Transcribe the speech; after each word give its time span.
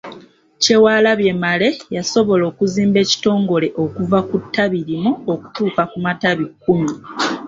Kyewalabye 0.61 1.31
Male 1.43 1.67
yasobola 1.95 2.43
okuzimba 2.51 2.97
ekitongole 3.05 3.67
okuva 3.83 4.19
ku 4.29 4.35
ttabi 4.43 4.79
limu 4.87 5.11
okutuuka 5.33 5.83
ku 5.91 5.97
matabi 6.05 6.45
kkumi. 6.51 6.91